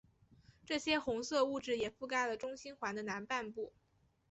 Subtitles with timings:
[0.65, 3.71] 这些红色物质也覆盖了中心环的南半部。